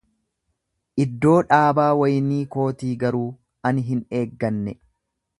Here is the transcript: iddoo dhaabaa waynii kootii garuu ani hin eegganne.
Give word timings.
iddoo 1.03 1.33
dhaabaa 1.51 1.89
waynii 1.99 2.39
kootii 2.55 2.93
garuu 3.03 3.27
ani 3.71 3.85
hin 3.91 4.01
eegganne. 4.21 4.75